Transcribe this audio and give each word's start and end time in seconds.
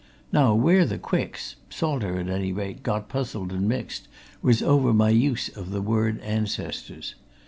Now 0.31 0.55
where 0.55 0.83
the 0.83 0.97
Quicks 0.97 1.57
Salter, 1.69 2.17
at 2.17 2.27
any 2.27 2.51
rate 2.51 2.81
got 2.81 3.07
puzzled 3.07 3.51
and 3.53 3.69
mixed 3.69 4.07
was 4.41 4.63
over 4.63 4.93
my 4.95 5.09
use 5.11 5.47
of 5.55 5.69
the 5.69 5.79
word 5.83 6.19
ancestors. 6.21 7.13